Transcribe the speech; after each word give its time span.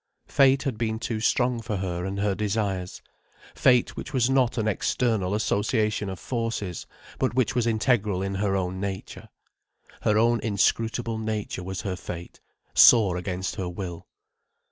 Fate 0.27 0.63
had 0.63 0.79
been 0.79 0.97
too 0.97 1.19
strong 1.19 1.61
for 1.61 1.77
her 1.77 2.05
and 2.05 2.19
her 2.19 2.33
desires: 2.33 3.03
fate 3.53 3.95
which 3.95 4.13
was 4.13 4.31
not 4.31 4.57
an 4.57 4.67
external 4.67 5.35
association 5.35 6.09
of 6.09 6.17
forces, 6.19 6.87
but 7.19 7.35
which 7.35 7.53
was 7.53 7.67
integral 7.67 8.23
in 8.23 8.33
her 8.41 8.55
own 8.55 8.79
nature. 8.79 9.29
Her 10.01 10.17
own 10.17 10.39
inscrutable 10.39 11.19
nature 11.19 11.61
was 11.61 11.81
her 11.81 11.95
fate: 11.95 12.39
sore 12.73 13.15
against 13.15 13.57
her 13.57 13.69
will. 13.69 14.07